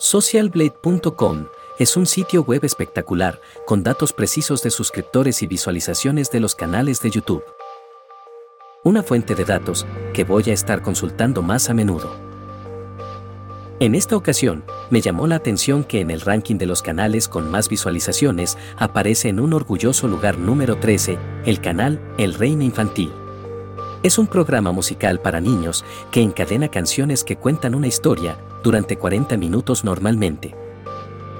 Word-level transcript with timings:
Socialblade.com 0.00 1.46
es 1.80 1.96
un 1.96 2.06
sitio 2.06 2.44
web 2.44 2.64
espectacular 2.64 3.40
con 3.66 3.82
datos 3.82 4.12
precisos 4.12 4.62
de 4.62 4.70
suscriptores 4.70 5.42
y 5.42 5.48
visualizaciones 5.48 6.30
de 6.30 6.38
los 6.38 6.54
canales 6.54 7.00
de 7.00 7.10
YouTube. 7.10 7.42
Una 8.84 9.02
fuente 9.02 9.34
de 9.34 9.44
datos 9.44 9.86
que 10.14 10.22
voy 10.22 10.44
a 10.50 10.52
estar 10.52 10.82
consultando 10.82 11.42
más 11.42 11.68
a 11.68 11.74
menudo. 11.74 12.14
En 13.80 13.96
esta 13.96 14.16
ocasión, 14.16 14.62
me 14.88 15.00
llamó 15.00 15.26
la 15.26 15.34
atención 15.34 15.82
que 15.82 16.00
en 16.00 16.12
el 16.12 16.20
ranking 16.20 16.58
de 16.58 16.66
los 16.66 16.80
canales 16.80 17.26
con 17.26 17.50
más 17.50 17.68
visualizaciones 17.68 18.56
aparece 18.76 19.28
en 19.28 19.40
un 19.40 19.52
orgulloso 19.52 20.06
lugar 20.06 20.38
número 20.38 20.78
13 20.78 21.18
el 21.44 21.60
canal 21.60 22.00
El 22.18 22.34
Reino 22.34 22.62
Infantil. 22.62 23.10
Es 24.02 24.16
un 24.16 24.28
programa 24.28 24.70
musical 24.70 25.20
para 25.20 25.40
niños 25.40 25.84
que 26.12 26.22
encadena 26.22 26.68
canciones 26.68 27.24
que 27.24 27.34
cuentan 27.34 27.74
una 27.74 27.88
historia 27.88 28.38
durante 28.62 28.96
40 28.96 29.36
minutos 29.36 29.82
normalmente. 29.82 30.54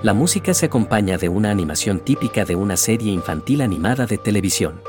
La 0.03 0.13
música 0.13 0.53
se 0.55 0.67
acompaña 0.67 1.19
de 1.19 1.29
una 1.29 1.53
animación 1.53 2.01
típica 2.01 2.45
de 2.45 2.57
una 2.57 2.77
serie 2.77 3.13
infantil 3.13 3.61
animada 3.61 4.07
de 4.07 4.19
televisión. 4.19 4.81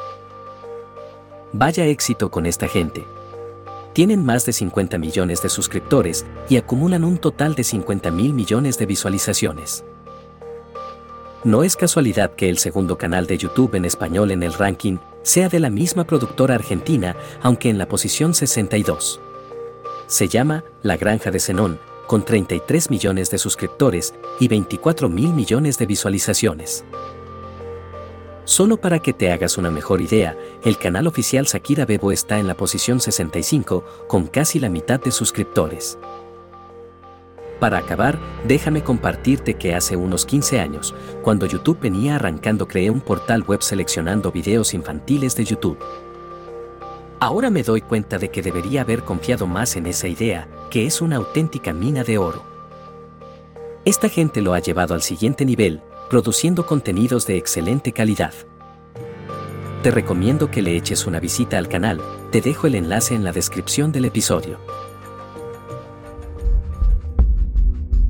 Vaya 1.53 1.85
éxito 1.85 2.31
con 2.31 2.47
esta 2.47 2.67
gente. 2.67 3.05
Tienen 3.93 4.25
más 4.25 4.47
de 4.47 4.53
50 4.53 4.97
millones 4.97 5.43
de 5.43 5.49
suscriptores 5.49 6.25
y 6.47 6.57
acumulan 6.57 7.03
un 7.03 7.19
total 7.19 7.53
de 7.53 7.63
50 7.63 8.09
mil 8.09 8.33
millones 8.33 8.79
de 8.79 8.87
visualizaciones. 8.87 9.83
No 11.43 11.63
es 11.63 11.75
casualidad 11.75 12.31
que 12.31 12.49
el 12.49 12.57
segundo 12.57 12.97
canal 12.97 13.27
de 13.27 13.37
YouTube 13.37 13.75
en 13.75 13.85
español 13.85 14.31
en 14.31 14.41
el 14.41 14.53
ranking 14.53 14.97
sea 15.23 15.49
de 15.49 15.59
la 15.59 15.69
misma 15.69 16.05
productora 16.05 16.55
argentina, 16.55 17.15
aunque 17.41 17.69
en 17.69 17.77
la 17.77 17.87
posición 17.87 18.33
62. 18.33 19.19
Se 20.07 20.27
llama 20.27 20.63
La 20.81 20.97
Granja 20.97 21.31
de 21.31 21.39
Zenón, 21.39 21.79
con 22.07 22.25
33 22.25 22.89
millones 22.89 23.29
de 23.29 23.37
suscriptores 23.37 24.15
y 24.39 24.47
24 24.47 25.09
mil 25.09 25.33
millones 25.33 25.77
de 25.77 25.85
visualizaciones. 25.85 26.83
Solo 28.45 28.77
para 28.81 28.97
que 28.97 29.13
te 29.13 29.31
hagas 29.31 29.59
una 29.59 29.69
mejor 29.69 30.01
idea, 30.01 30.35
el 30.63 30.79
canal 30.79 31.05
oficial 31.05 31.45
Shakira 31.45 31.85
Bebo 31.85 32.11
está 32.11 32.39
en 32.39 32.47
la 32.47 32.55
posición 32.55 32.99
65, 32.99 33.83
con 34.07 34.25
casi 34.25 34.59
la 34.59 34.69
mitad 34.69 34.99
de 34.99 35.11
suscriptores. 35.11 35.99
Para 37.59 37.79
acabar, 37.79 38.17
déjame 38.47 38.83
compartirte 38.83 39.55
que 39.55 39.75
hace 39.75 39.97
unos 39.97 40.25
15 40.25 40.59
años, 40.59 40.95
cuando 41.21 41.45
YouTube 41.45 41.79
venía 41.81 42.15
arrancando, 42.15 42.67
creé 42.67 42.89
un 42.89 43.01
portal 43.01 43.43
web 43.43 43.61
seleccionando 43.61 44.31
videos 44.31 44.73
infantiles 44.73 45.35
de 45.35 45.43
YouTube. 45.43 45.77
Ahora 47.19 47.49
me 47.49 47.63
doy 47.63 47.81
cuenta 47.81 48.17
de 48.17 48.29
que 48.29 48.41
debería 48.41 48.81
haber 48.81 49.03
confiado 49.03 49.45
más 49.45 49.75
en 49.75 49.87
esa 49.87 50.07
idea, 50.07 50.47
que 50.69 50.85
es 50.85 51.01
una 51.01 51.17
auténtica 51.17 51.73
mina 51.73 52.05
de 52.05 52.17
oro. 52.17 52.43
Esta 53.83 54.07
gente 54.07 54.41
lo 54.41 54.53
ha 54.53 54.59
llevado 54.59 54.93
al 54.93 55.01
siguiente 55.01 55.43
nivel, 55.43 55.81
produciendo 56.09 56.65
contenidos 56.65 57.27
de 57.27 57.37
excelente 57.37 57.91
calidad. 57.91 58.33
Te 59.83 59.91
recomiendo 59.91 60.49
que 60.49 60.61
le 60.61 60.77
eches 60.77 61.07
una 61.07 61.19
visita 61.19 61.57
al 61.57 61.67
canal, 61.67 62.01
te 62.31 62.39
dejo 62.39 62.67
el 62.67 62.75
enlace 62.75 63.15
en 63.15 63.25
la 63.25 63.33
descripción 63.33 63.91
del 63.91 64.05
episodio. 64.05 64.59